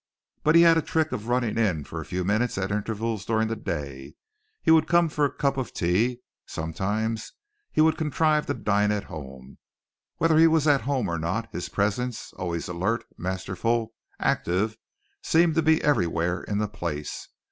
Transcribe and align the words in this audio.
But 0.41 0.55
he 0.55 0.63
had 0.63 0.79
a 0.79 0.81
trick 0.81 1.11
of 1.11 1.27
running 1.27 1.59
in 1.59 1.83
for 1.83 2.01
a 2.01 2.05
few 2.05 2.23
minutes 2.23 2.57
at 2.57 2.71
intervals 2.71 3.23
during 3.23 3.49
the 3.49 3.55
day; 3.55 4.15
he 4.63 4.71
would 4.71 4.87
come 4.87 5.09
for 5.09 5.25
a 5.25 5.31
cup 5.31 5.57
of 5.57 5.73
tea; 5.75 6.21
sometimes 6.47 7.33
he 7.71 7.81
would 7.81 7.99
contrive 7.99 8.47
to 8.47 8.55
dine 8.55 8.91
at 8.91 9.03
home; 9.03 9.59
whether 10.17 10.39
he 10.39 10.47
was 10.47 10.65
at 10.67 10.81
home 10.89 11.07
or 11.07 11.19
not, 11.19 11.51
his 11.51 11.69
presence, 11.69 12.33
always 12.33 12.67
alert, 12.67 13.03
masterful, 13.15 13.93
active, 14.19 14.75
seemed 15.21 15.53
to 15.53 15.61
be 15.61 15.83
everywhere 15.83 16.41
in 16.41 16.57
the 16.57 16.67
place. 16.67 17.27